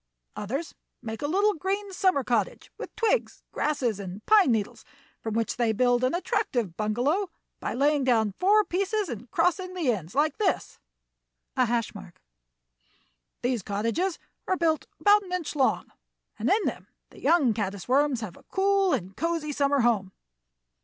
Others 0.35 0.73
make 1.03 1.21
a 1.21 1.27
little 1.27 1.53
green 1.53 1.93
summer 1.93 2.23
cottage 2.23 2.71
with 2.75 2.95
twigs, 2.95 3.43
grasses, 3.51 3.99
and 3.99 4.25
pine 4.25 4.51
needles, 4.51 4.83
from 5.21 5.35
which 5.35 5.57
they 5.57 5.73
build 5.73 6.03
an 6.03 6.15
attractive 6.15 6.75
bungalow 6.75 7.29
by 7.59 7.75
laying 7.75 8.03
down 8.03 8.31
four 8.39 8.63
pieces 8.65 9.09
and 9.09 9.29
crossing 9.29 9.75
the 9.75 9.91
ends 9.91 10.15
like 10.15 10.39
this: 10.39 10.79
# 11.27 11.55
These 13.43 13.61
cottages 13.61 14.17
are 14.47 14.57
built 14.57 14.87
about 14.99 15.21
an 15.21 15.33
inch 15.33 15.55
long, 15.55 15.91
and 16.39 16.49
in 16.49 16.65
them 16.65 16.87
the 17.11 17.21
young 17.21 17.53
caddis 17.53 17.87
worms 17.87 18.21
have 18.21 18.35
a 18.35 18.43
cool 18.49 18.93
and 18.93 19.15
cosey 19.15 19.51
summer 19.51 19.81
home. 19.81 20.13